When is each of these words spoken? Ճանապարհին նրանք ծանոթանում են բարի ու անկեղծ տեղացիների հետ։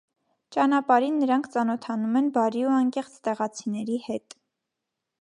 Ճանապարհին 0.55 1.19
նրանք 1.25 1.51
ծանոթանում 1.57 2.19
են 2.23 2.33
բարի 2.39 2.65
ու 2.71 2.75
անկեղծ 2.81 3.23
տեղացիների 3.29 4.03
հետ։ 4.11 4.39